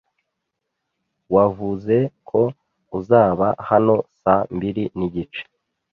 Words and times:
Wavuze 1.35 1.95
ko 2.29 2.41
uzaba 2.99 3.47
hano 3.69 3.95
saa 4.21 4.43
mbiri 4.55 4.83
nigice. 4.97 5.41